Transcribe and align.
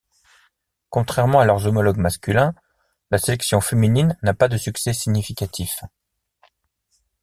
Contrairement 0.89 1.41
à 1.41 1.45
leurs 1.45 1.67
homologues 1.67 1.99
masculins, 1.99 2.55
la 3.11 3.19
sélection 3.19 3.61
féminine 3.61 4.17
n'a 4.23 4.33
pas 4.33 4.47
de 4.47 4.57
succès 4.57 4.93
significatif. 4.93 5.79